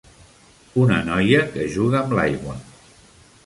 [0.83, 2.59] Una noia que juga amb l'aigua.